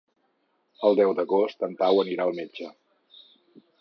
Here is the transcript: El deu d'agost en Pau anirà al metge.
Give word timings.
El 0.87 0.97
deu 1.01 1.13
d'agost 1.19 1.67
en 1.67 1.75
Pau 1.83 2.01
anirà 2.05 2.27
al 2.29 2.35
metge. 2.41 2.71